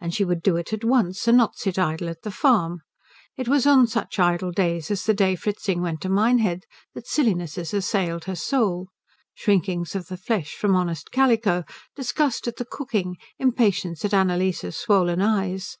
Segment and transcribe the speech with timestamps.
[0.00, 2.80] And she would do it at once, and not sit idle at the farm.
[3.36, 7.74] It was on such idle days as the day Fritzing went to Minehead that sillinesses
[7.74, 8.88] assailed her soul
[9.34, 15.20] shrinkings of the flesh from honest calico, disgust at the cooking, impatience at Annalise's swollen
[15.20, 15.76] eyes.